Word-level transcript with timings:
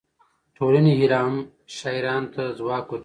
ټولنې 0.57 0.91
الهام 1.01 1.35
شاعرانو 1.77 2.31
ته 2.35 2.43
ځواک 2.59 2.85
ورکوي. 2.89 2.99